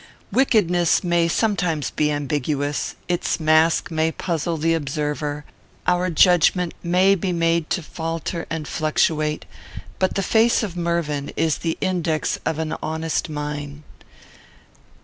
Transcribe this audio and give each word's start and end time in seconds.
Wickedness 0.31 1.03
may 1.03 1.27
sometimes 1.27 1.91
be 1.91 2.09
ambiguous, 2.11 2.95
its 3.07 3.39
mask 3.39 3.91
may 3.91 4.11
puzzle 4.11 4.57
the 4.57 4.73
observer; 4.73 5.45
our 5.85 6.09
judgment 6.09 6.73
may 6.81 7.13
be 7.13 7.31
made 7.31 7.69
to 7.69 7.83
falter 7.83 8.47
and 8.49 8.67
fluctuate, 8.67 9.45
but 9.99 10.15
the 10.15 10.23
face 10.23 10.63
of 10.63 10.75
Mervyn 10.75 11.31
is 11.37 11.59
the 11.59 11.77
index 11.81 12.39
of 12.47 12.57
an 12.57 12.75
honest 12.81 13.29
mind. 13.29 13.83